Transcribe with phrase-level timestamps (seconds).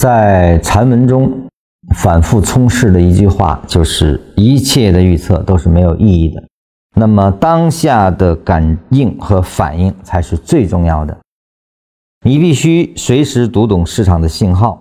[0.00, 1.30] 在禅文中
[1.94, 6.42] 反复充斥的一句话就是：一切的预测都是没有意义的。
[6.96, 11.14] 那么当下的感应和反应才是最重要的。
[12.24, 14.80] 你必须随时读懂市场的信号，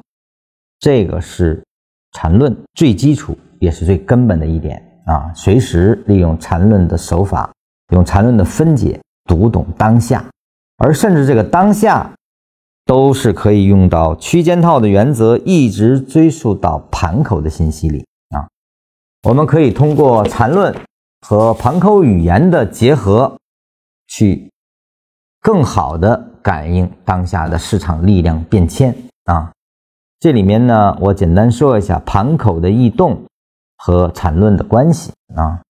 [0.80, 1.62] 这个是
[2.14, 5.30] 禅论最基础也是最根本的一点啊！
[5.36, 7.52] 随时利用禅论的手法，
[7.94, 10.24] 用禅论的分解读懂当下，
[10.78, 12.10] 而甚至这个当下。
[12.86, 18.48] 都是可以用到区间套的原则，一直追溯到盘口的信息里啊。
[19.24, 20.76] 我们可以通过缠论
[21.22, 23.38] 和盘口语言的结合，
[24.08, 24.50] 去
[25.42, 29.52] 更好的感应当下的市场力量变迁啊。
[30.20, 33.24] 这里面呢，我简单说一下盘口的异动
[33.78, 35.62] 和缠论的关系啊。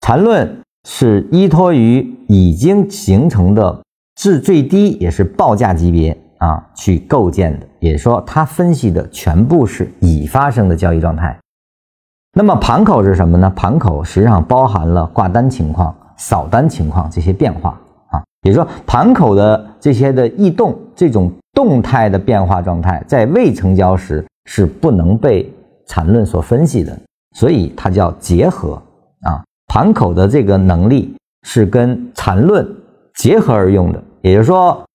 [0.00, 3.82] 缠论是依托于已经形成的
[4.14, 6.16] 至最低也是报价级别。
[6.38, 11.36] 啊，去构建的，也说，它分析的全部是已发生的交易状态。
[12.34, 13.50] 那么盘口是什么呢？
[13.56, 17.70] 盘口实际上包含了挂单情况、扫单情况这些变化
[18.10, 18.22] 啊。
[18.42, 25.50] 也就是说，盘口的这些的异动，这种动态的变化状态，在未成交时是不能被
[25.86, 26.94] 缠论所分析的，
[27.34, 28.74] 所以它叫结合
[29.22, 29.42] 啊。
[29.68, 32.68] 盘口的这个能力是跟缠论
[33.14, 34.85] 结合而用的，也就是说。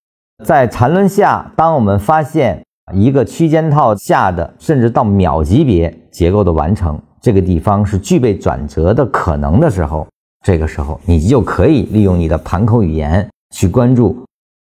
[0.44, 10.08] 在缠论下，当我们发现一个区间套下的，甚至到秒级别结构的完成，这个地方是具备转折的可能的时候，
[10.46, 14.26] 这个时候你就可以利用你的盘口语言去关注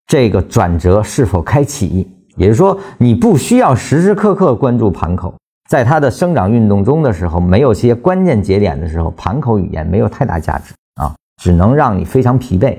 [0.07, 2.07] 这个转折是否开启。
[2.35, 5.33] 也就是说，你不需要时时刻刻关注盘口，
[5.69, 12.77] 在它的生长运动中的时候，没有些关键节点的时候，盘口语言没有太大价值啊，只能让你非常疲惫。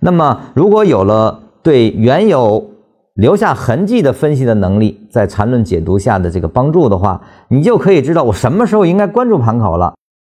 [0.00, 2.70] 那么，如果有了对原有
[3.14, 9.94] 留下痕迹的分析的能力，在缠论解读下的这个帮助的话，你就可以知道我什么时候应该关注盘口了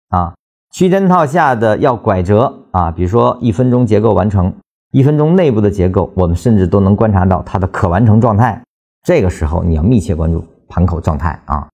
[0.09, 0.33] 啊。
[0.71, 4.51] 区间套下的要拐折啊，比如说一分钟结构完成，
[4.91, 8.61] 一分钟内部的结构，我们甚至都能观察到它的可完成状态。
[9.05, 11.67] 这个时候你要密切关注盘口状态啊。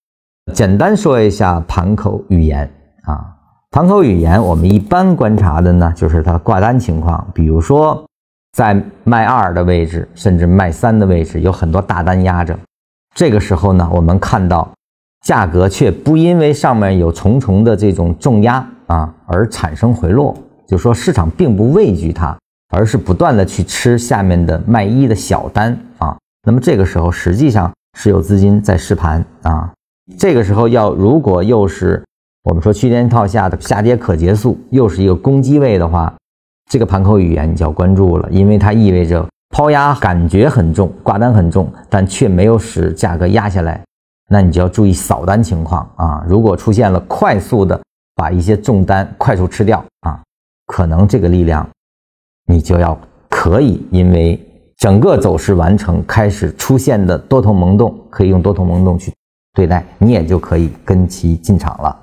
[0.53, 2.69] 简单说一下盘口语言
[3.03, 3.25] 啊，
[3.71, 8.05] 盘口语言我们一般观察的呢，就是它的挂单情况，比如说。
[8.51, 12.57] 在卖二的位置，甚至卖三的位置，有很多大单压着。
[13.15, 14.69] 这个时候呢，我们看到
[15.25, 20.35] 价格却不因为上面有重重的这种重压啊而产生回落，
[20.67, 22.37] 就说市场并不畏惧它，
[22.69, 26.17] 而是不断的去吃下面的卖一的小单啊。
[26.43, 29.71] 那么这个时候实际上是有资金在试盘啊。
[30.17, 32.03] 这个时候要如果又是
[32.43, 36.13] 我们说区间套下的下跌可结束，又是一个攻击位的话。
[36.69, 43.83] 这个盘口语言你就要关注了，因为它意味着抛压感觉很重，挂单很重，但却没有使价格压下来，
[44.29, 46.23] 那你就要注意扫单情况啊。
[46.27, 47.81] 如果出现了快速的
[48.15, 50.21] 把一些重单快速吃掉啊，
[50.67, 51.67] 可能这个力量
[52.45, 52.95] 你就要
[53.27, 54.39] 可以因为
[54.77, 59.11] 整个走势完成开始出现的多头萌动，可以用多头萌动去
[59.55, 61.99] 对待，你也就可以跟其进场了。